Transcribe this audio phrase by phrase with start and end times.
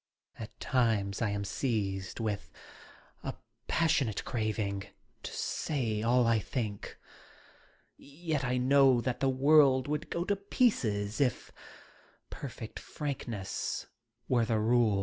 [0.39, 2.51] At times I am seized with
[3.23, 3.35] a
[3.67, 4.85] passionate craving
[5.21, 6.97] to say all I think
[7.97, 11.51] Yet I know that the world would go to pieces if
[12.31, 13.85] perfect frankness
[14.27, 14.99] were the rule.